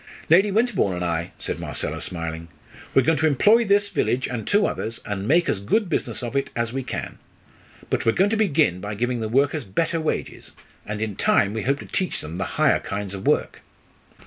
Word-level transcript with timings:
"Lady 0.31 0.49
Winterbourne 0.49 0.95
and 0.95 1.05
I," 1.05 1.31
said 1.37 1.59
Marcella, 1.59 2.01
smiling. 2.01 2.47
"We're 2.95 3.03
going 3.03 3.19
to 3.19 3.27
employ 3.27 3.65
this 3.65 3.89
village 3.91 4.27
and 4.27 4.47
two 4.47 4.65
others, 4.65 4.99
and 5.05 5.27
make 5.27 5.47
as 5.47 5.59
good 5.59 5.89
business 5.89 6.23
of 6.23 6.35
it 6.35 6.49
as 6.55 6.73
we 6.73 6.81
can. 6.81 7.19
But 7.91 8.03
we're 8.03 8.13
going 8.13 8.31
to 8.31 8.35
begin 8.35 8.81
by 8.81 8.95
giving 8.95 9.19
the 9.19 9.29
workers 9.29 9.63
better 9.63 10.01
wages, 10.01 10.53
and 10.87 11.03
in 11.03 11.17
time 11.17 11.53
we 11.53 11.61
hope 11.61 11.77
to 11.81 11.85
teach 11.85 12.21
them 12.21 12.39
the 12.39 12.45
higher 12.57 12.79
kinds 12.79 13.13
of 13.13 13.27
work." 13.27 13.61